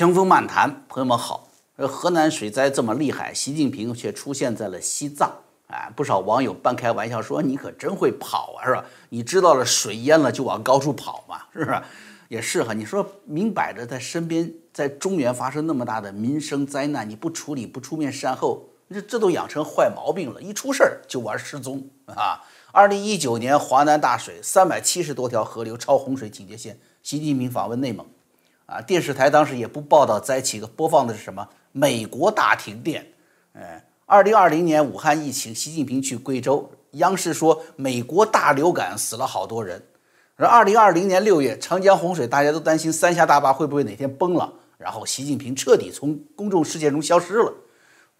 [0.00, 1.50] 江风漫谈，朋友们好。
[1.76, 5.30] 河南水灾这么厉害，习近平却出现在了西藏。
[5.66, 8.82] 啊，不少网友半开玩笑说：“你可真会跑啊，是吧？
[9.10, 11.82] 你知道了水淹了就往高处跑嘛，是不是？
[12.28, 12.72] 也是哈。
[12.72, 20.40] 你说明摆着在身边，在中原发生那么大的民生灾难，你不处理，不出面善后，这这都养成坏毛病了。
[20.40, 22.40] 一出事儿就玩失踪啊！
[22.72, 28.06] 二零一九年华南大水，三百七十多条河流超洪水警戒线，习近平访问内蒙。”
[28.70, 31.48] 啊，电视台当时也不报道灾情，播放的是什么？
[31.72, 33.04] 美国大停电。
[33.54, 39.82] 哎，二零二零年武汉疫情，习近平去贵州，央视说美国大流感死了好多人。
[40.36, 47.52] 而二零二零年六月，长江洪水，大家都担心三峡大坝会不会哪天崩了，然后习近平彻底从公众视线中消失了。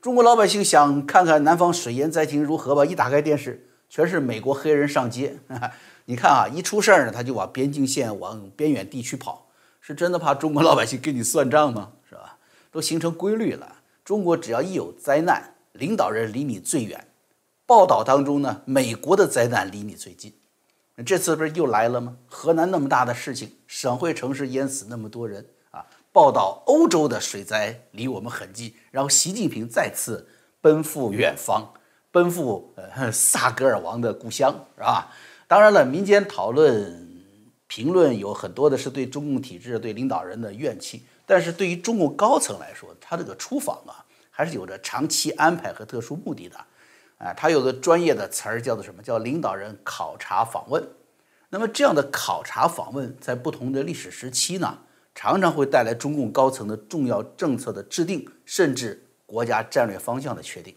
[0.03, 2.85] 中国老百姓想看看南方水淹灾情如何吧？
[2.85, 5.39] 一打开电视，全是美国黑人上街。
[6.07, 9.47] 你看啊，一出事儿呢，他就往边境线、往边远地区跑。
[9.81, 11.93] 是真的怕中国老百姓跟你算账吗？
[12.09, 12.39] 是吧？
[12.71, 13.77] 都形成规律了。
[14.05, 17.09] 中国只要一有灾难，领导人离你最远。
[17.67, 20.35] 报道当中呢，美国的灾难离你最近。
[21.07, 22.17] 这次不是又来了吗？
[22.29, 25.87] 河南那么大的事情，省会城市淹死那么多人啊！
[26.13, 28.75] 报道欧洲的水灾离我们很近。
[28.91, 30.29] 然后习近平再次
[30.61, 31.73] 奔赴远方，
[32.11, 35.11] 奔赴呃萨格尔王的故乡，是吧？
[35.49, 37.09] 当然了，民间讨论。
[37.71, 46.57] 评论有很多的是对中共体制、对领导人的怨气，但是对于中共高层来说，他这个出访啊，还是有着长期安排和特殊目的的。
[47.19, 49.01] 啊，他有个专业的词儿叫做什么？
[49.01, 50.85] 叫领导人考察访问。
[51.49, 54.79] 那么这样的考察访问，在不同的历史时期呢，
[55.15, 60.75] 常常会带来中共高层的重要政策的制定，甚至国家战略方向的确定。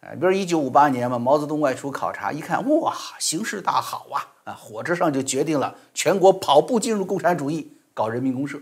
[0.00, 4.28] 哎，比如一九五八年嘛，毛泽东外出考察，一看，哇，形势大好啊！
[4.44, 8.60] 啊，火车上就决定了全国跑步进入共产主义，搞人民公社。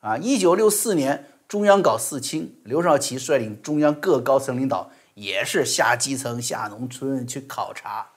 [0.00, 8.08] 啊，一九六四年中央搞四清，刘少奇率领中央各高层领导也是下基层、下农村去考察。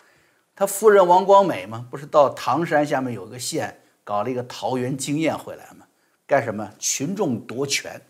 [0.53, 5.85] 他夫人王光美嘛，不是到唐山下面有个县搞了一个桃园经验回来嘛？
[6.27, 6.69] 干什么？
[6.77, 8.01] 群众夺权。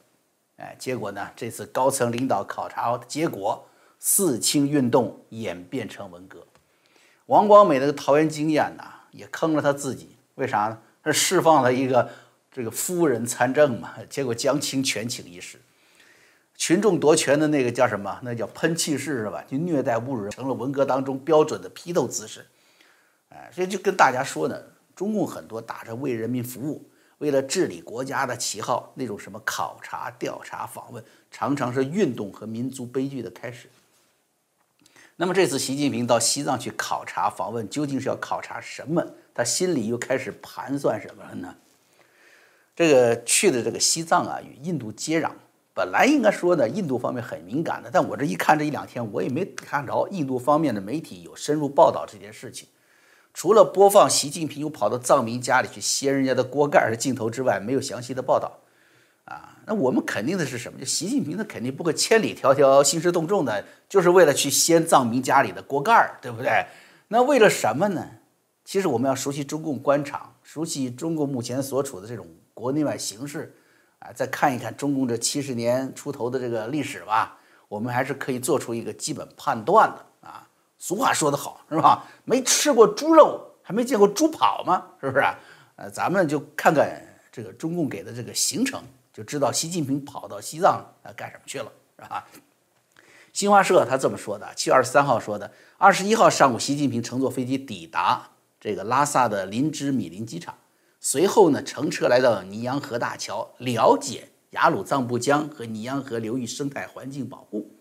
[0.57, 3.63] 哎，结果呢，这次高层领导考察结果。
[4.05, 6.45] 四清运动演变成文革，
[7.27, 10.17] 王光美那个桃园经验呐，也坑了他自己。
[10.35, 10.77] 为啥呢？
[11.01, 12.09] 他释放了一个
[12.51, 15.57] 这个夫人参政嘛， 结果江青权倾一时，
[16.57, 18.19] 群众夺权的那个叫什么？
[18.23, 19.41] 那叫喷气式是吧？
[19.47, 22.45] 就虐待侮辱人，成了文革当中标准的批斗姿势。
[23.29, 24.61] 哎，所以就跟大家说呢，
[24.93, 26.85] 中共很多打着为人民服务、
[27.19, 33.69] 为了治理国家的旗号，那种什么考察、调查、访问，常常是运动和民族悲剧的开始。
[35.15, 39.05] 那么这次习近平到西藏去考察访问，究竟是要考察什么？
[39.33, 41.55] 他心里又开始盘算什么了呢？
[42.75, 45.31] 这个去的这个西藏啊，与印度接壤，
[45.73, 52.67] 本来应该说呢，印度方面很敏感的，但我这一看这一两天，我也没看着印度方面的媒体有深入报道这件事情。
[53.35, 58.59] 除了播放习近平又跑到藏民家里去掀人家的锅盖的镜头之外，没有详细的报道。
[59.25, 60.77] 啊，那我们肯定的是什么？
[60.79, 66.65] 就习近平他肯定不会千里迢迢兴师动众的，就是为了去掀藏民家里的锅盖儿，对不对？
[67.07, 68.05] 那为了什么呢？
[68.65, 73.55] 其实我们要熟悉中共官场，熟悉中共目前所处的这种国内外形势，
[73.99, 80.47] 啊，再看一看中共这七十年出头的这个历史吧，我们还是可以做出一个基本判断的啊。
[80.79, 82.05] 俗话说得好，是吧？
[82.25, 84.85] 没吃过猪肉，还没见过猪跑吗？
[84.99, 85.25] 是不是？
[85.75, 87.01] 呃，咱们就看看
[87.31, 88.83] 这个中共给的这个行程。
[89.13, 92.27] 就知道习近平跑到西藏啊干什么去了，是吧？
[93.31, 98.29] 新华社他这么说的，七月二十三号说的，二十一号上午，习近平乘坐飞机抵达
[98.59, 100.57] 这个拉萨的林芝米林机场，
[100.99, 107.71] 随后呢，乘车来到尼洋河大桥，了解雅鲁藏布江和尼洋河流域生态环境保护。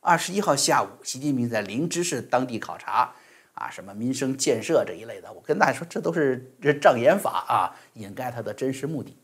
[0.00, 3.12] 二十一号下午，习近平在林芝市当地考察，
[3.52, 9.16] 啊，什么民生建设这一类的，我跟大家说，这都是这障眼法啊，掩盖他的真实目的。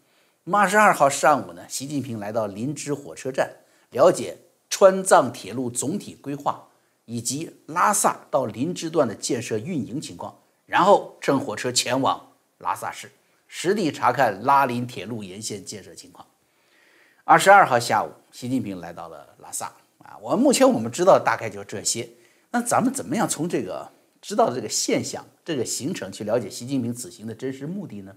[0.55, 3.51] 二十二号上午呢，习近平来到林芝火车站，
[3.91, 4.37] 了解
[4.71, 6.69] 川藏铁路总体规划
[7.05, 13.11] 以及拉萨到林芝段的建设运营情况，然后乘火车前往拉萨市，
[13.49, 16.25] 实地查看拉林铁路沿线建设情况。
[17.25, 19.67] 二十二号下午，习近平来到了拉萨
[19.99, 22.09] 啊，我目前我们知道大概就这些。
[22.53, 23.91] 那咱们怎么样从这个
[24.23, 28.15] 知道这个现象、这个行程去了解习近平此行的真实目的呢？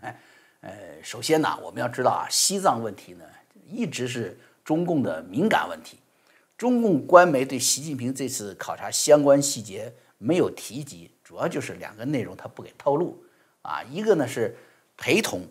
[0.00, 0.20] 哎。
[0.60, 3.24] 呃，首先呢，我们要知道啊，西藏问题呢
[3.66, 5.98] 一直是中共的敏感问题。
[6.56, 13.24] 中共官媒对习近平这次考察相关细节没有提及，主要就是两个内容，他不给透露
[13.62, 13.82] 啊。
[13.84, 14.54] 一个呢是
[14.98, 15.46] 陪同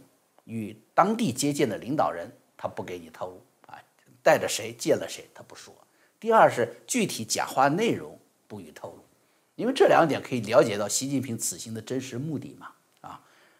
[0.45, 3.81] 与当地接见的领导人他不给你透露啊，
[4.21, 5.73] 带着谁见了谁他不说。
[6.19, 9.03] 第二是具体讲话内容不予透露，
[9.55, 12.73] 因为这两点可以了解到习近平此行的真实目的嘛。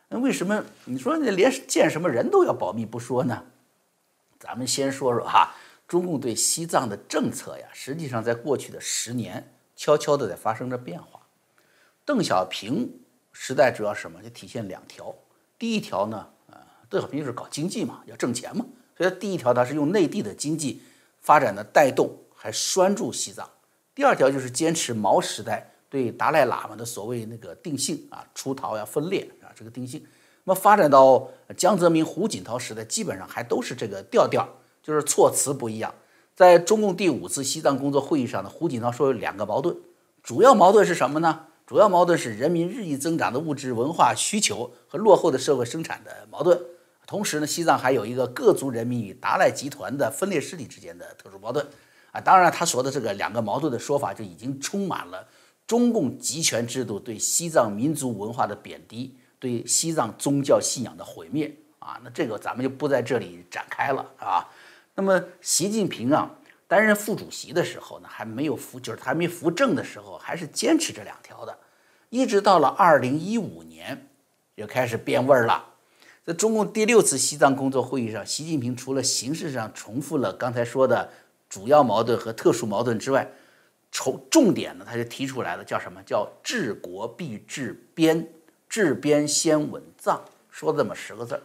[0.10, 3.46] 那为什么你说你连见什么人都要保密不说呢？
[4.40, 5.54] 咱们先说说哈，
[5.88, 11.22] 中共对西藏的政策呀，实际上在过去的十年悄悄的在发生着变化。
[12.04, 13.02] 邓小平
[13.32, 14.22] 时代主要什么？
[14.24, 15.14] 就体现两条。
[15.60, 16.58] 第一条呢，呃，
[16.90, 18.66] 邓小平就是搞经济嘛，要挣钱嘛，
[18.98, 20.82] 所以第一条他是用内地的经济
[21.22, 23.48] 发展的带动，还拴住西藏。
[23.94, 29.30] 第二条就是坚持毛时代对达赖喇嘛的所谓那个定性啊，出逃呀、分裂
[29.60, 30.02] 这个定性。
[30.46, 34.48] 那么发展到江泽民、胡锦涛时代，基本上还都是这个调调，
[34.82, 35.94] 就是措辞不一样。
[36.34, 39.76] 在中共第五次西藏工作会议上呢，胡锦涛说有两个矛盾，
[40.24, 41.48] 主要矛盾是什么呢？
[41.68, 46.60] 主要矛盾是人民日益增长的物质文化需求和落后的社会生产的矛盾。
[47.06, 51.68] 同时呢，西藏还有一个各族人民与达赖集团的分裂势力之间的特殊矛盾。
[52.12, 55.28] 啊，当然他说的这个两个矛盾的说法，就已经充满了
[55.68, 61.56] 中共集权制度对西藏民族文化的贬低，对西藏宗教信仰的毁灭。
[61.80, 64.48] 啊，那这个咱们就不在这里展开了啊。
[64.96, 66.36] 那么习近平啊。
[66.68, 71.58] 担任副主席的时候呢，还没有扶，就是还没扶正的时候，还是坚持这两条的。
[72.12, 74.08] 一直到了二零一五年，
[74.56, 75.66] 就开始变味儿了。
[76.24, 81.10] 在中共第六次西藏工作会议上，习近平除了形式上重复了刚才说的
[81.50, 83.28] 主要矛盾和特殊矛盾之外，
[83.92, 88.28] 重重点呢，他就提出来了，叫什么叫治国必治边，
[88.70, 91.42] 治边先稳藏，说这么十个字儿。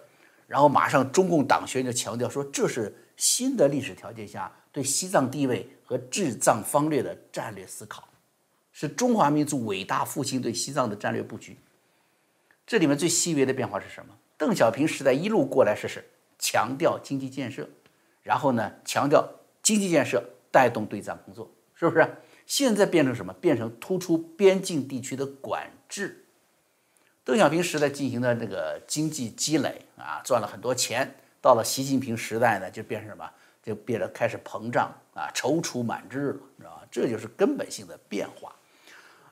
[0.47, 4.53] 然后马上中共党学就强调说，这是新的历史条件下。
[4.71, 8.09] 对西藏地位和治藏方略的战略思考，
[8.73, 11.57] 是中华民族伟大复兴对西藏的战略布局。
[12.67, 14.13] 这里面最细微的变化是什么？
[14.37, 16.05] 邓小平时代一路过来是是
[16.41, 17.69] 强调经济建设，
[18.25, 19.25] 然后呢强调
[19.63, 22.05] 经济建设带动对藏工作，是不是？
[22.45, 23.33] 现在变成什么？
[23.35, 26.24] 变成突出边境地区的管制。
[27.25, 31.13] 邓小平时代进行的这个经济积累啊，赚了很多钱。
[31.41, 33.29] 到了习近平时代呢，就变成什么？
[33.63, 36.83] 就变得开始膨胀啊，踌躇满志了，知道吧？
[36.91, 38.55] 这就是根本性的变化。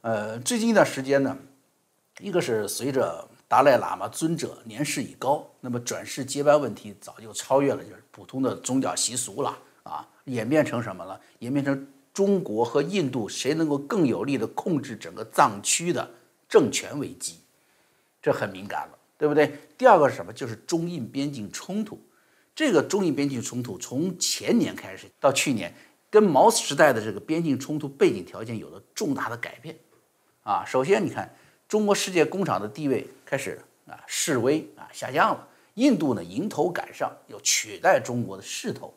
[0.01, 1.37] 呃，最近一段时间呢，
[2.19, 11.21] 一个是随着达赖喇嘛尊者年事已高，那么转世接班问题早就超越了就是普通的宗教习俗了啊，演变成什么了？
[11.41, 16.11] 演变成中国和印度谁能够更有力的控制整个藏区的
[16.49, 17.42] 政权危机，
[18.23, 19.53] 这很敏感了，对不对？
[19.77, 20.33] 第二个是什么？
[20.33, 22.01] 就是中印边境冲突。
[22.55, 25.75] 这个中印边境冲突从前年开始到去年，
[26.11, 29.75] 跟毛时代的这个边境冲突背景条件有了重大的改变，
[30.43, 31.35] 啊，首先你看
[31.67, 38.93] 中国世界工厂的地位开始啊示威啊下降了，印度呢迎头赶上要取代中国的势头，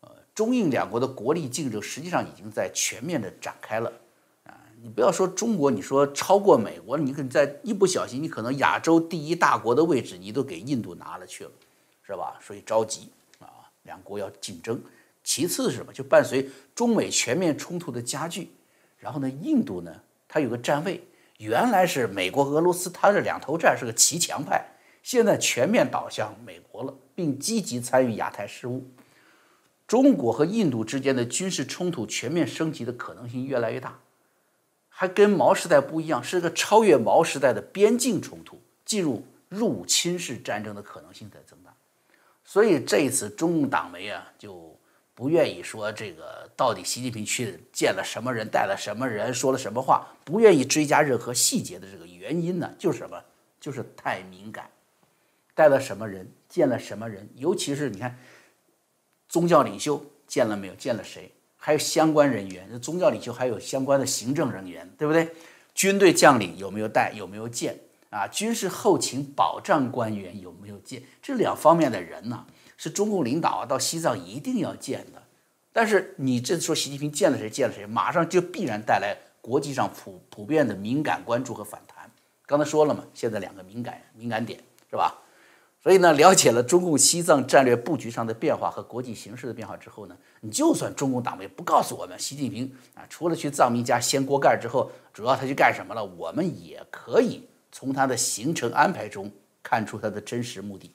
[0.00, 3.92] 呃，中印两国的国力竞争实际上已经在全面的展开了，
[4.82, 11.50] 你不要说中国，你说超过美国，你可能在一不小心，你可能亚洲第一大国的位置你都给印度拿了去了。
[12.04, 12.36] 是吧？
[12.42, 13.08] 所以着急
[13.38, 13.46] 啊，
[13.84, 14.78] 两国要竞争。
[15.22, 15.92] 其次是什么？
[15.92, 18.50] 就伴随中美全面冲突的加剧，
[18.98, 19.94] 然后呢，印度呢，
[20.26, 21.00] 它有个站位，
[21.38, 24.62] 原来是美国、俄罗斯，它这两头站是个骑墙派，
[25.04, 28.84] 现在全面倒向美国了，并积极参与亚太事务。
[29.86, 33.96] 中国和印度之间的军事冲突全面升级的可能性越来越大，
[35.02, 41.74] 还跟毛时代不一样，是个超越毛时代的边境冲突，进入入侵式战争的可能性在增大。
[42.44, 44.78] 所以这一次中共党媒啊就
[45.12, 53.20] 不愿意说这个到底习近平去见了什么人，带了什么人，说了什么话，不愿意追加任何细节的这个原因呢，就是什么？
[53.58, 54.70] 就是太敏感，
[55.52, 58.16] 带了什么人，见了什么人，尤其是你看
[59.28, 61.32] 宗教领袖见了没有，见了谁，
[61.64, 65.30] 还有相关人员，宗教领袖还有相关的行政人员，对不对？
[65.72, 67.78] 军队将领有没有带，有没有见？
[68.10, 71.00] 啊，军事后勤保障官员有没有见？
[71.22, 75.22] 这两方面的人呢，是中共领导啊到西藏一定要见的。
[75.72, 82.10] 但是你这说习近平见了谁见了谁，马上就必然带来国际上普普遍的敏感关注和反弹。
[82.44, 84.58] 刚才说了嘛，现在两个敏感敏感点
[84.90, 85.21] 是吧？
[85.82, 97.48] 所以呢，了解了中共西藏战略布局上的变化和国际形势的变化之后呢，你就算中共党委不告诉我们习近平啊，除了去藏民家掀锅盖之后，主要他去干什么了，我们也可以。
[97.74, 100.94] 从他的行程安排中看出他的真实目的，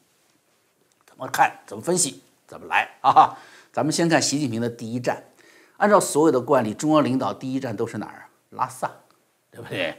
[1.07, 1.59] 怎么看？
[1.65, 2.21] 怎么分析？
[2.45, 3.35] 怎么来啊？
[3.73, 5.23] 咱们先看习近平的第一站。
[5.77, 8.29] 按照所有的惯例，中央领导第一站都是哪儿？
[8.51, 8.91] 拉萨，
[9.51, 9.97] 对不对？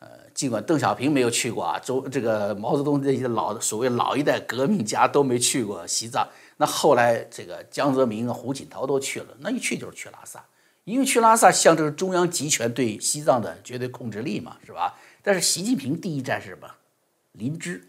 [0.00, 6.28] 呃，尽管邓小平没有去过啊，周这个毛泽东这些老所谓老一代革命家都没去过西藏，
[6.58, 10.44] 那后来这个江泽民、胡锦涛都去了，那一去就是去拉萨，
[10.84, 14.96] 因为去拉萨象征中央集权对西藏的绝对控制力嘛，是吧？
[15.20, 16.70] 但是习近平第一站是什么？
[17.32, 17.88] 林芝，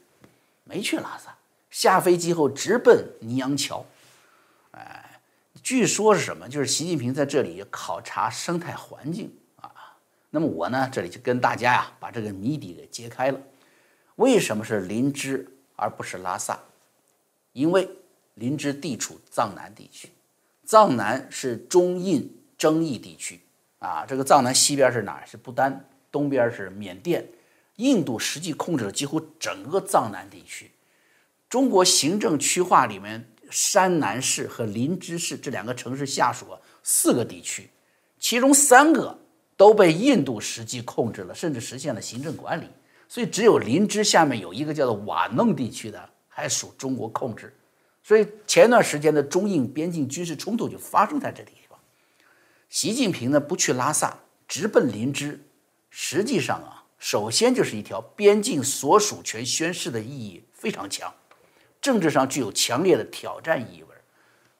[0.63, 1.37] 没去拉萨，
[1.69, 3.85] 下飞机后直奔尼洋桥，
[4.71, 5.21] 哎，
[5.61, 6.49] 据说是什么？
[6.49, 9.31] 就是习近平在这里考察生态环境。
[10.29, 13.39] 那么我呢，这里就跟大家呀，把这个谜底给揭开了。
[14.15, 16.59] 为什么是林芝而不是拉萨？
[17.53, 17.89] 因为
[18.35, 20.09] 林芝地处藏南地区，
[20.63, 23.39] 藏南是中印争议地区
[23.79, 24.05] 啊。
[24.05, 25.25] 这个藏南西边是哪？
[25.25, 27.27] 是不丹，东边是缅甸。
[27.77, 30.69] 印度实际控制了几乎整个藏南地区。
[31.49, 36.45] 中国行政区划里面，山南市和林芝市这两个城市下属
[36.83, 37.69] 四个地区，
[38.19, 39.17] 其中三个
[39.59, 42.65] 都被印度实际控制了，甚至实现了行政管理。
[43.09, 47.53] 所以，只有林芝下面有一个叫做瓦弄地区的还属中国控制。
[48.01, 51.77] 所以，前段时间的中印边境军事冲突就发生在这地方。
[52.69, 55.45] 习近平呢不去拉萨，直奔林芝，
[55.89, 56.85] 实际上啊。
[56.97, 61.13] 首先就是一条边境所属权宣誓的意义非常强，
[61.81, 63.89] 政治上具有强烈的挑战意味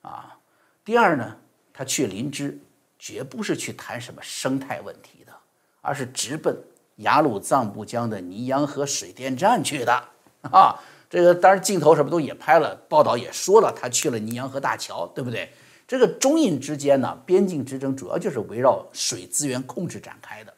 [0.01, 0.37] 啊。
[0.83, 1.37] 第二呢，
[1.71, 2.59] 他去林芝
[2.99, 5.31] 绝不是去谈什么生态问题的，
[5.79, 6.55] 而是直奔
[6.97, 10.03] 雅鲁藏布江的尼洋河水电站去的
[10.41, 10.75] 啊。
[11.09, 15.51] 这个当然镜头什么都也拍了，报道也说了，他去了尼洋河大桥，对不对？
[15.87, 20.53] 这个中印之间呢，边境之争主要就是围绕水资源控制展开的。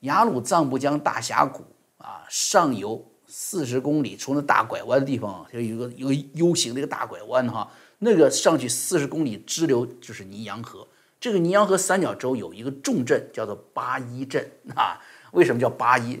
[0.00, 1.64] 雅鲁藏布江大峡谷
[1.98, 7.68] 啊，上游四十公里，从那大拐弯的地方，有一个有个 U 型的一个大拐弯哈，
[7.98, 10.86] 那个上去四十公里支流就是尼洋河。
[11.20, 14.98] 这个尼洋河三角洲有一个重镇叫做八一镇啊。
[15.32, 16.20] 为什么叫八一？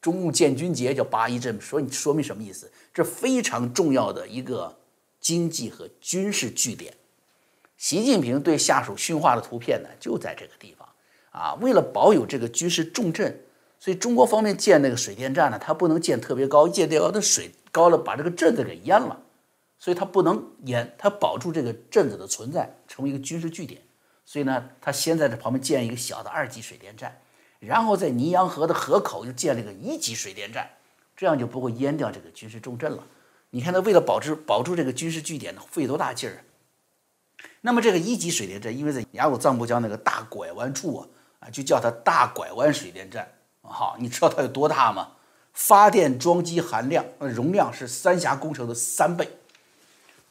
[0.00, 2.70] 中共建军节叫八一镇，说你说明什么意思？
[2.94, 4.76] 这非常重要的一个
[5.18, 6.94] 经济和军事据点。
[7.76, 10.86] 习近平对下属训话的图片呢，就在这个地方。
[11.32, 13.40] 啊，为了保有这个军事重镇，
[13.78, 19.20] 所以中国方面建那个水电站呢，它不能建特别高，建特别高，那水高了把这个镇子给淹了，
[19.78, 23.82] 所以它不能淹，它保住这个镇子的存在，成为一个军事据点。
[24.26, 27.18] 所以呢，他先在这旁边建一个小的二级水电站，
[27.58, 30.68] 然后在尼洋河的河口又建了一个一级水电站，
[31.16, 33.06] 这样就不会淹掉这个军事重镇了。
[33.50, 36.44] 你看他为了保持保住这个军事据点，费多大劲儿？
[37.62, 41.08] 那么这个一级水电站，因为在雅鲁藏布江那个大拐弯处啊。
[41.38, 43.30] 啊，就叫它大拐弯水电站。
[43.60, 45.12] 好，你知道它有多大吗？
[45.52, 49.28] 发电装机含量、容量是三峡工程的三倍。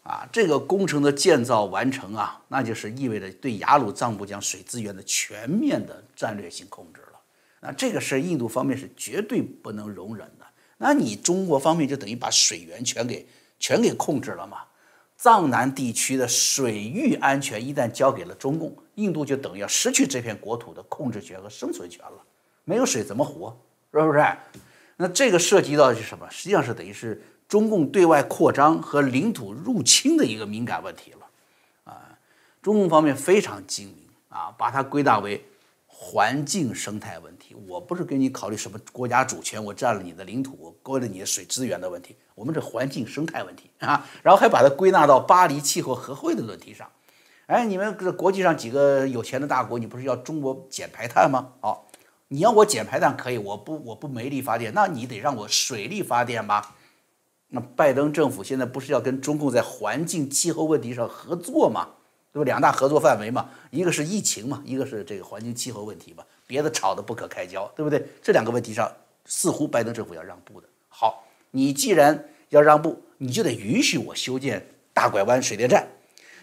[0.06, 7.20] 啊，这个工程的建造完成啊，那就是意味着对雅鲁藏布江水资源的全面的战略性控制了。
[7.60, 10.46] 那这个事印度方面是绝对不能容忍的。
[10.78, 14.60] 那你中国方面就等于把水源全给全给控制了嘛？
[15.18, 22.22] 藏南地区的水域安全一旦交给了中共，印度就等于要失去这片国土的控制权和生存权了。
[22.64, 23.58] 没有水怎么活？
[23.92, 24.24] 是不是？
[24.98, 26.28] 那这个涉及到的是什么？
[26.30, 31.28] 实际上是等于是中共对外扩张和领土入侵的一个敏感问题了。
[31.84, 32.18] 啊，
[32.62, 35.46] 中共方面非常精明啊，把它归纳为。
[35.98, 46.86] 环境生态问题，我不是给你考虑什么国家主权，我占了你的领土，我割了你的水资源的问题，我们这环境生态问题啊，然后还把它归纳到巴黎气候和会的论题上。
[47.46, 51.54] 哎，你们这国际上几个有钱的大国，你不是要中国减排碳吗？
[51.62, 51.85] 好，
[52.36, 56.75] 你要我减排碳可以，我不我不煤力发电，那你得让我水力发电吧？
[57.48, 61.88] 那拜登政府现在不是要跟中共在环境气候问题上合作吗？
[62.34, 62.44] 对吧？
[62.44, 68.06] 两大合作范围嘛，一个是疫情嘛，一个是这个环境气候问题嘛，别的吵得不可开交，对不对？
[68.22, 68.92] 这两个问题上，
[69.24, 70.68] 似乎拜登政府要让步的。
[70.89, 75.88] 好，你既然要让步，你就得允许我修建大拐弯水电站。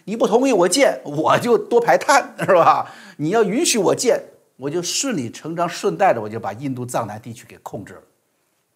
[0.05, 2.91] 你不同意我建，我就多排碳，是吧？
[3.17, 4.19] 你要允许我建，
[4.63, 8.03] 我就顺理成章、顺带着我就把印度藏南地区给控制了，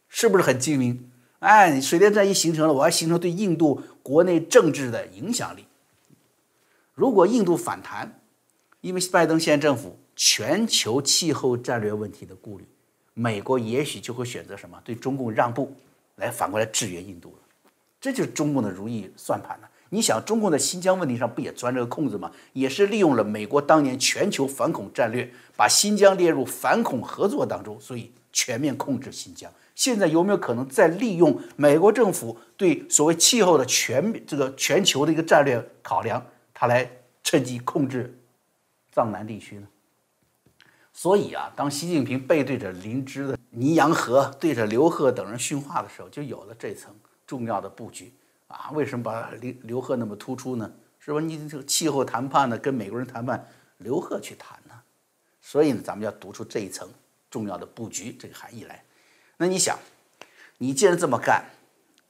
[0.10, 1.10] 是不是很精明？
[1.40, 5.66] 哎，水电站一形成了，我还形成对印度国内政治的影响力。
[6.94, 8.20] 如果印度反弹，
[8.82, 12.66] 因为拜登现政府全球气候战略问题的顾虑，
[13.14, 15.74] 美国也许就会选择什么对中共让步，
[16.18, 17.40] 来反过来制约印度了。
[18.02, 19.70] 这就是中共的如意算盘了。
[19.90, 22.32] 你想，中共在新疆问题上不也钻这个空子吗？
[22.54, 29.52] 也是利用了美国当年全球反恐战略，把新疆列入反恐合作当中，所以全面控制新疆。
[29.76, 36.26] 现在有没有可能再利用美国政府对所谓气候的全这个全球的一个战略考量？
[36.54, 36.90] 他来
[37.24, 38.20] 趁机控制
[38.92, 39.68] 藏南地区呢，
[40.92, 46.94] 所以啊，当习近平背对着林芝的尼洋河，对着刘鹤等人训话的时候，就有了这层
[47.28, 48.12] 重要的布局。
[48.48, 50.72] 啊，为什么把刘刘贺那么突出呢？
[51.00, 51.20] 是吧？
[51.20, 53.46] 你这个气候谈判呢，跟美国人谈判，
[53.78, 54.74] 刘贺去谈呢？
[55.42, 56.90] 所以呢，咱们要读出这一层
[57.30, 58.84] 重要的布局这个含义来。
[59.38, 59.78] 那你想，
[60.58, 61.46] 你既然这么干，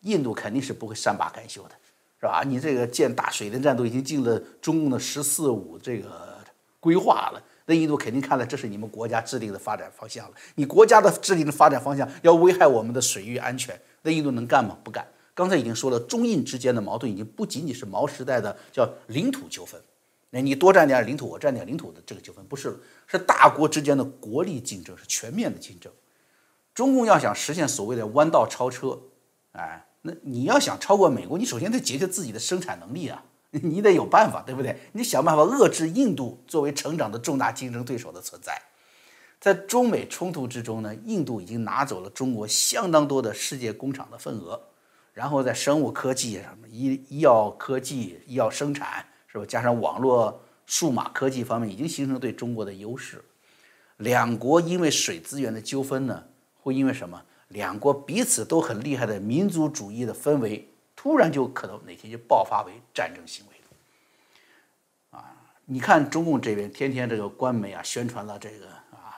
[0.02, 1.76] 印度肯定是不会善罢甘休的，
[2.20, 2.44] 是吧？
[2.44, 6.38] 你这个建大水电站都已经进了中共的“十四五”这个
[6.80, 10.36] 规划了，那印度肯定看来这是你们国家制定的发展方向了。
[10.56, 14.78] 你国家的制定的发展方向要危害我们的水域安全，那印度能干吗？
[14.84, 15.06] 不干。
[15.38, 19.80] 刚才已经说了，中印之间的矛盾已经不仅仅是毛时代的叫领土纠纷，
[20.32, 25.94] 那你多占点领土，我占点领土的这个纠纷不是了，是大国之间的国力竞争，是全面的竞争。
[26.74, 29.00] 中共要想实现所谓的弯道超车，
[29.52, 34.76] 哎，那你要想超过美国，你首先得解决自己的生产能力啊，你得有办法，对不对？
[34.94, 38.60] 你想办法遏制印度作为成长的重大竞争对手的存在。
[39.40, 44.60] 在中美冲突之中呢，印度已经拿走了中国相当多的世界工厂的份额。
[45.18, 49.44] 然后在生物科技、什么医医药科技、医药生产，是吧？
[49.48, 53.20] 加上网络、数码科技方面，已经形成对中国的优势。
[53.98, 56.24] 两国因为水资源的纠纷呢，
[56.62, 57.20] 会因为什么？
[57.48, 63.56] 两国彼此都很厉害的民族主义的氛围，突然就可能哪天就爆发为战争行为。
[65.18, 65.34] 啊，
[65.66, 68.68] 你看中共这边天天这个官媒啊宣传了这个。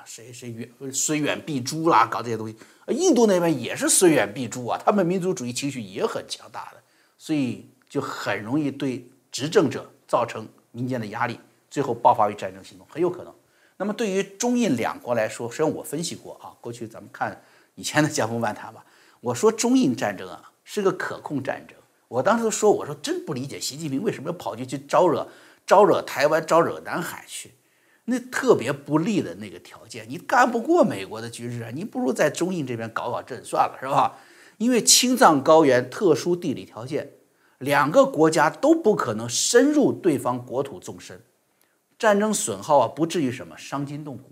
[0.09, 2.55] 谁谁远虽远必诛啦，搞这些东西。
[2.87, 6.81] 印度那边也是虽远必诛啊，他们民族主义情绪也很强大的，
[7.19, 11.39] 所以就很容易对执政者造成民间的压力，
[11.69, 13.31] 最后爆发于战争行动，很有可能。
[13.77, 17.39] 那么对于中印两国来说，实际上我分析过啊，过去咱们看
[17.75, 18.83] 以前的江峰万谈吧，
[19.21, 21.77] 我说中印战争啊是个可控战争。
[22.07, 25.29] 我当时说，我说真不理解习近平为什么要跑去去招惹
[25.67, 27.51] 招惹台湾，招惹南海去。
[28.09, 34.17] 那特别不利的那个条件，你干不过美国的局势啊，你不如在中印这边搞搞震算了，是吧？
[34.57, 37.11] 因为青藏高原特殊地理条件，
[37.59, 41.21] 两个国家都不可能深入对方国土纵深，
[41.97, 44.31] 战争损耗啊不至于什么伤筋动骨。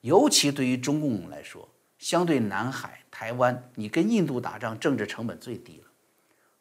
[0.00, 5.88] 尤其对于中共来说，相对南海、台湾，你跟印度打仗，政治成本最低了。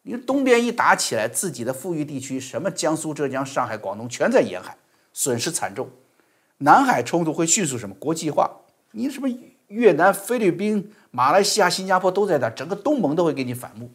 [0.04, 4.78] 你东边一打起来，自己的富裕地区，什么江苏、浙江、上海、广东，全在沿海，
[5.14, 5.90] 损失惨重。
[6.64, 8.50] 南海冲突会迅速什么国际化？
[8.92, 9.28] 你什么
[9.68, 13.90] 越南、菲律宾、马来西亚、新加坡都在那，整个东盟都会给你反目，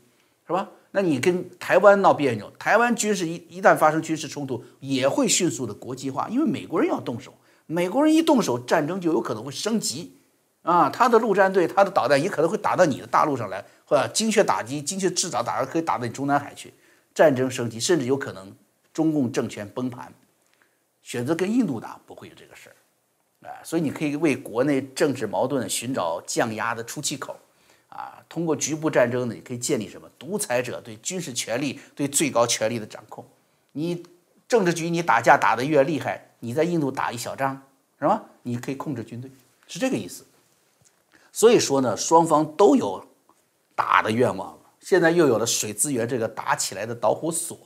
[0.47, 0.69] 是吧？
[0.91, 7.35] 那你跟台湾闹别扭，台湾军事一一旦发生军事冲突，也会迅速的国际化，因为美国人要动手，
[7.67, 10.17] 美国人一动手，战争就有可能会升级，
[10.63, 16.73] 啊，他的陆战队、他的导弹也可能会打到你的大陆上来，或者精确打击、精确制导，打可以打到你中南海去，
[17.15, 18.51] 战争升级，甚至有可能
[18.93, 20.13] 中共政权崩盘。
[21.07, 27.39] 选择跟印度打不会有这个事儿，啊，所以你可以为国内政治矛盾寻找降压的出气口，
[27.89, 33.25] 啊，通过局部战争呢，你可以建立什么独裁者对军事权力、对最高权力的掌控。
[33.71, 34.05] 你
[34.49, 37.63] 政治局你打架打得越厉害，你在印度打一小仗
[38.01, 38.25] 是吧？
[38.43, 39.31] 你可以控制军队，
[39.69, 40.27] 是这个意思。
[41.31, 43.07] 所以说呢，双方都有
[43.77, 47.57] 打的愿望了，现在又有了水资源这个打起来的导火索，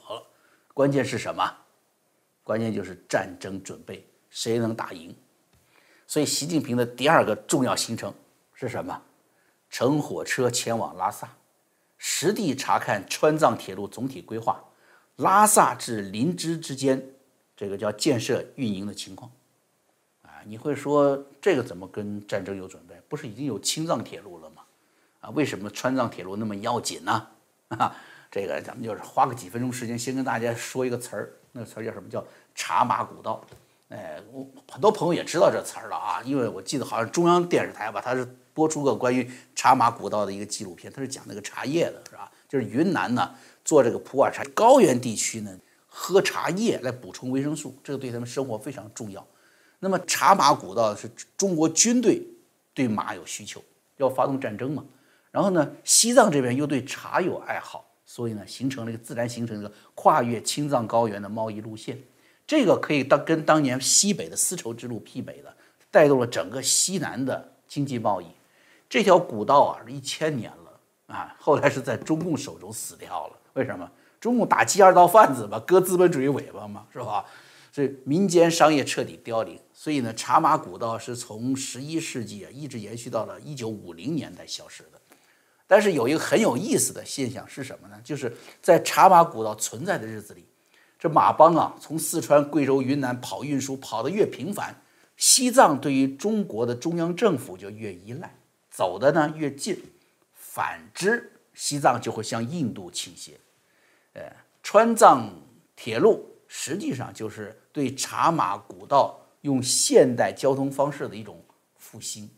[0.75, 1.57] 关键是什么？
[2.51, 5.15] 关键就是战争准备，谁能打赢？
[6.05, 8.13] 所以习近平的第二个重要行程
[8.55, 9.01] 是什么？
[9.71, 11.29] 乘火车前往拉萨，
[11.97, 14.65] 实地查看川藏铁路总体规划，
[15.15, 17.01] 拉萨至林芝之间
[17.57, 19.31] 这个叫建设运营的情况。
[20.23, 23.01] 啊，你会说这个怎么跟战争有准备？
[23.09, 24.65] 不是已经有青藏铁路了吗？
[25.21, 27.29] 啊，为什么川藏铁路那么要紧呢？
[27.69, 27.95] 啊，
[28.29, 31.37] 这个咱们就是花个几分钟时间，先跟大家说一个词儿。
[31.53, 32.09] 那个词儿叫什么？
[32.09, 33.45] 叫茶马古道。
[33.89, 42.31] 哎，我很多朋友也知道这词儿了啊，因为我记得好像中央电视台吧，它是播出个关于茶马古道的一个纪录片，它是讲那个茶叶的，是吧？
[42.49, 43.35] 就是云南呢
[43.65, 45.59] 做这个普洱茶，高原地区呢
[45.89, 49.27] 喝茶叶来补充维生素，这个对他们生活非常重要。
[49.81, 52.23] 那么茶马古道是中国军队
[52.73, 53.61] 对马有需求，
[53.97, 54.85] 要发动战争嘛。
[55.33, 57.85] 然后呢，西藏这边又对茶有爱好。
[58.07, 61.97] 所以呢，形成了一个自然形成一个跨越青藏高原的贸易路线，
[62.51, 65.55] 这个可以当跟当年西北的丝绸之路媲美的，
[65.89, 68.27] 带动了整个西南的经济贸易。
[68.89, 73.37] 这条古道啊，是一千年了啊，后来是在中共手中死掉了。
[73.53, 73.89] 为什么？
[74.19, 77.25] 中共打击二道贩子嘛，割资本主义尾巴嘛，是吧？
[77.71, 79.57] 所以民间商业彻底凋零。
[79.73, 85.01] 所以呢，茶马古道是从十一世纪啊，一直延续到了一九五零年代消失的。
[85.69, 88.01] 但是有一个很有意思的现象是什么呢？
[88.03, 90.45] 就是在茶马古道存在的日子里，
[91.01, 94.83] 这马帮啊，从四川、贵州、云南跑运输跑得越频繁，
[95.17, 98.35] 西藏对于中国的中央政府就越依赖，
[98.71, 99.83] 走的呢越近。
[100.35, 103.41] 反之，西藏就会向印度倾斜。
[104.13, 104.31] 呃，
[104.63, 105.31] 川藏
[105.75, 111.43] 铁路实际上就是对茶马古道用现代交通方式的一种
[111.79, 112.29] 复兴。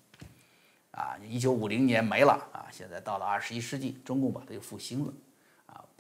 [0.93, 5.13] 啊，一九五零年没了啊，现在到了二十一世纪，中共把它又复兴了。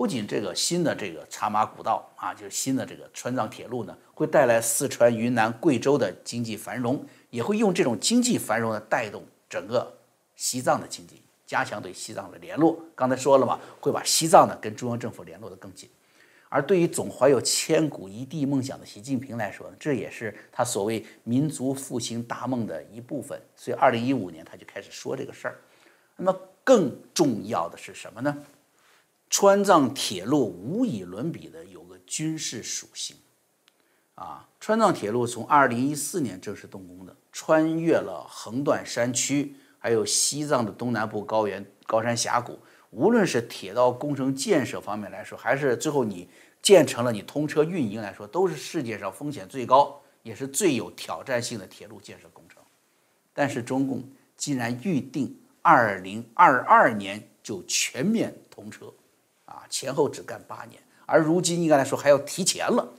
[0.03, 9.97] 不仅这个新的这个茶马古道啊，就是新的这个川藏铁路呢，会带来四川、云南、贵州的经济繁荣，也会用这种经济繁荣呢带动整个
[10.35, 11.23] 西藏的经济。
[11.47, 15.89] 加强对西藏的联络，刚才说了嘛，会把西藏呢跟中央政府联络得更紧。
[16.49, 23.41] 而对于总怀有千古一帝梦想的习近平来说呢，这也是他所谓民族复兴大梦的一部分。
[23.55, 25.61] 所以，二零一五年他就开始说这个事儿。
[26.17, 28.37] 那么，更重要的是什么呢？
[29.33, 33.17] 川藏铁路无以伦比的有个军事属性
[34.15, 34.47] 啊！
[34.61, 39.57] 川藏铁路从二零一四年正式动工的，穿越了横断山区。
[39.79, 42.59] 还有西藏的东南部高原、高山峡谷，
[42.91, 46.29] 无论是铁道工程建设方面来说，还是最后你
[46.61, 52.63] 建成了、你通车运营来说，都是世界上风险最高，也是最有挑战性的铁路建设工程。
[53.33, 58.93] 但是中共竟然预定二零二二年就全面通车，
[59.45, 62.93] 啊，前后只干八年，而如今应该来说还要提前了。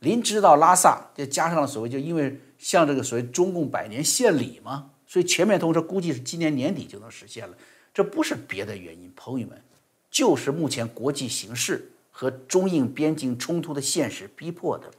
[0.00, 4.90] 临知道拉萨，就加上了所谓，就因为像这个所谓中共百年献礼嘛。
[5.08, 7.56] 所以全面通车估计是今年年底就能实现了，
[7.94, 9.62] 这不是别的原因，朋友们，
[10.10, 14.90] 就是目前国际形势和中印边境冲突的现实逼迫的。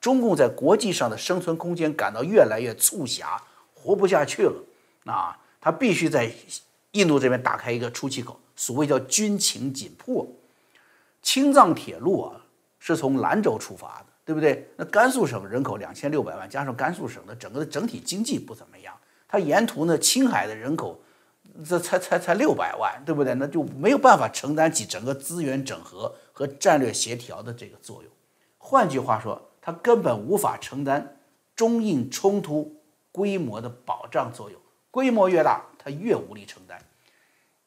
[0.00, 3.42] 中共在国际上的生存空间感到越来越促狭，
[3.74, 4.64] 活不下去了。
[5.04, 6.32] 啊，他必须在
[6.92, 10.24] 印度这边打开一个出气口，所谓叫军情紧迫。
[11.26, 12.40] 青藏铁路啊，
[12.78, 14.70] 是从兰州出发的，对不对？
[14.76, 18.96] 那甘肃省人口两千六百万，加上甘肃省的整个的整体经济不怎么样。
[19.26, 21.00] 它沿途呢，青海的人口，
[21.68, 23.34] 这才才才六百万，对不对？
[23.34, 28.12] 那就没有办法承担起整个资源整合和战略协调的这个作用。
[28.56, 31.18] 换句话说，它根本无法承担
[31.56, 34.60] 中印冲突规模的保障作用。
[34.92, 36.80] 规模越大，它越无力承担。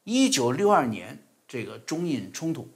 [0.05, 2.69] 一九六二年这个中印冲突，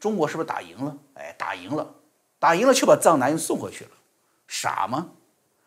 [0.00, 0.96] 中国是不是打赢了？
[1.14, 1.94] 哎，打赢了，
[2.38, 3.90] 打赢了，却把藏南又送回去了，
[4.48, 5.10] 傻吗？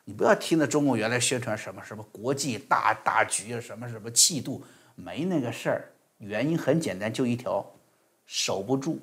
[0.05, 4.61] 你不要听那中共原来宣传什么什么国际大大局啊，什么什么气度，
[4.95, 5.91] 没那个事儿。
[6.17, 7.65] 原因很简单，就一条，
[8.25, 8.99] 守不住。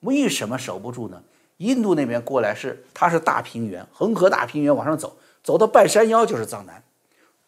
[0.00, 1.22] 为什么守不住呢？
[1.56, 6.82] 印度那边过来是，它是大平原，恒河大平原往上走，走到半山腰就是藏南。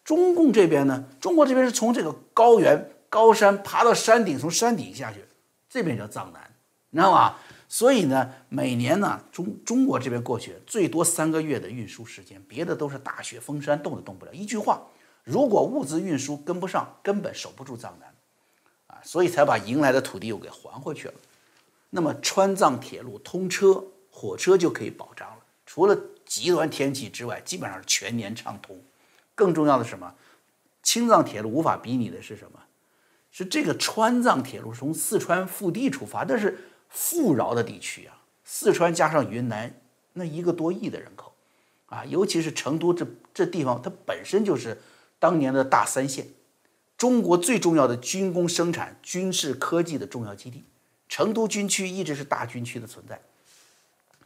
[0.05, 5.25] 中共这边呢，中国这边是从这个高原高山爬到山顶，从山顶下去，
[5.69, 6.51] 这边叫藏南，
[6.97, 7.37] 你知道吗？
[7.69, 14.33] 所以呢，每年呢，中中国这边过去最多三个月的运输时间，别的都是大雪封山，动都动不了。
[14.33, 14.81] 一句话，
[15.23, 18.15] 如果物资运输跟不上，根本守不住藏南，
[18.87, 21.15] 啊，所以才把赢来的土地又给还回去了。
[21.91, 25.37] 那么川藏铁路通车，火车就可以保障了。
[25.67, 28.81] 除了极端天气之外，基本上是全年畅通。
[29.35, 30.15] 更重要的是什么？
[30.83, 32.61] 青藏铁路无法比拟的是什么？
[33.31, 36.59] 是这个川藏铁路从四川腹地出发，但是。
[36.99, 39.79] 富饶的地区啊，四川加上云南，
[40.15, 41.35] 那一个多亿的人口，
[41.91, 44.81] 啊，尤其是成都这这地方，它本身就是
[45.19, 46.27] 当年的大三线，
[46.97, 50.65] 中国最重要的军工生产、军事科技的重要基地。
[51.07, 53.21] 成都军区一直是大军区的存在，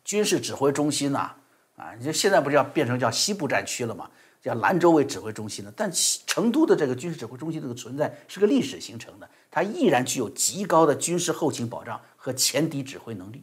[0.05, 1.35] 军事指挥中心呐，
[1.77, 4.09] 啊，你说现在不是要变成叫西部战区了吗？
[4.43, 5.91] 叫兰州为指挥中心的，但
[6.27, 12.01] 成都的这个军事指挥中心这个存在是个历史形成的，它依然具有极高的军事后勤保障。
[12.23, 13.43] 和前敌指挥能力，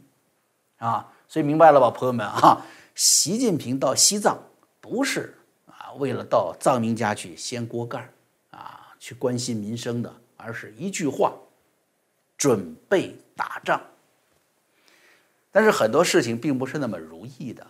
[0.78, 4.38] 啊，所以明白了吧，朋友们啊，习近平到西藏
[4.80, 8.08] 不是啊为了到藏民家去掀锅盖
[8.52, 11.34] 啊，去关心民生的，而是一句话，
[12.38, 13.82] 准备打仗。
[15.52, 17.66] 但是很多事情并不是那么如意的，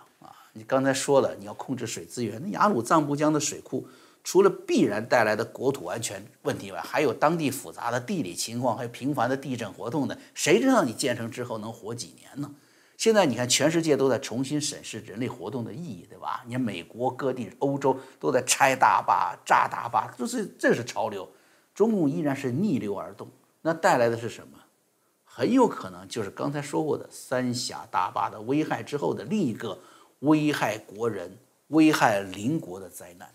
[0.58, 3.88] 你刚才说了，你要控制水资源，那雅鲁藏布江的水库。
[4.24, 10.18] 除了必然带来的国土安全问题外，还有当地复杂的地理情况，还有频繁的地震活动呢。
[10.34, 12.52] 谁知道你建成之后能活几年呢？
[12.98, 16.44] 现在你看，全世界都在重新审视人类活动的意义，对吧？
[16.46, 21.30] 你看美国各地、欧洲都在拆大坝、炸大坝，这是这是潮流。
[21.74, 23.30] 中共依然是逆流而动，
[23.62, 24.58] 那带来的是什么？
[25.24, 29.78] 很有可能就是刚才说过的三峡大坝的危害之后的另一个
[30.20, 33.30] 危害国人、危害邻国的灾难。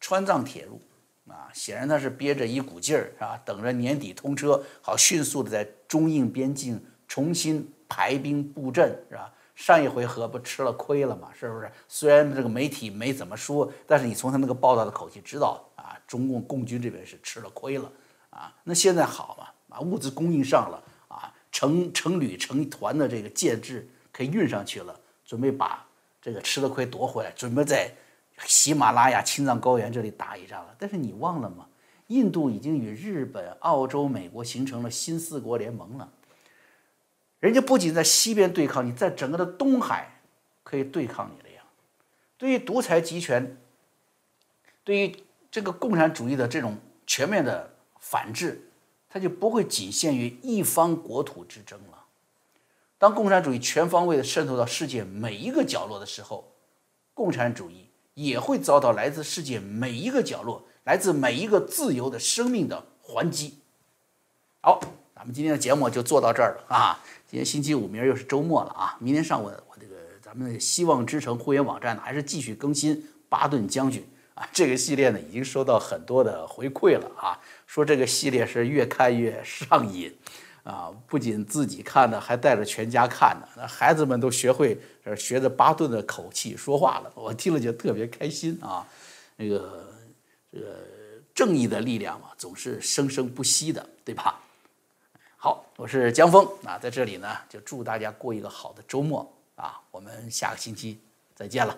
[0.00, 0.80] 川藏铁路
[1.28, 3.40] 啊，显然他是憋着一股劲儿，是吧？
[3.44, 9.32] 等着年底通车，好迅速的在中印边境重新排兵布阵，是吧？
[9.54, 11.70] 上一回合不吃了亏了嘛，是不是？
[11.86, 17.92] 虽然这个媒体没怎么说，但是你从他那个报道的口气知道啊，中共共军这边是吃了亏了
[18.30, 18.52] 啊。
[18.64, 24.98] 那现在好嘛，啊，物资供应上了啊，成成旅成团的这个建制可以运上去了，
[25.32, 25.82] 准备把
[26.20, 27.90] 这个吃的亏夺回来，准备在
[28.44, 30.76] 喜马拉雅青藏高原这里打一仗了。
[30.78, 31.66] 但是你忘了吗？
[32.08, 36.12] 印度已经与日本、澳洲、美国形成了新四国联盟了。
[37.40, 40.20] 人家不仅在西边对抗你，在整个的东海
[40.62, 41.62] 可以对抗你了呀。
[42.36, 43.56] 对于独裁集权，
[44.84, 45.16] 对于
[45.50, 48.68] 这个共产主义的这种全面的反制，
[49.08, 52.01] 它就不会仅限于一方国土之争了。
[53.02, 56.52] 当共产主义全方位的渗透到世界每一个角落的时候，
[57.12, 60.62] 共产主义也会遭到来自世界每一个角落。
[60.84, 63.58] 来自每一个自由的生命的还击。
[64.60, 64.80] 好，
[65.16, 67.00] 咱们今天的节目就做到这儿了啊！
[67.28, 68.96] 今天星期五，明儿又是周末了啊！
[69.00, 80.16] 明天上午我这个咱们希望之城会员网站呢，还是继续更新巴顿将军啊这个系列呢，已经收到很多的回馈了啊，说这个系列是越看越上瘾
[80.64, 84.80] 啊，不仅自己看的，还带着全家看的，那孩子们都学会
[85.16, 88.86] 学着巴顿的口气说话了，我听了就特别开心啊，
[89.36, 89.88] 那个。
[90.54, 90.76] 这个
[91.34, 94.38] 正义的力量嘛，总是生生不息的，对吧？
[95.38, 101.00] 好，我是江峰啊，在这里呢，就祝大家过一个好的周末啊，我们下个星期
[101.34, 101.74] 再见了。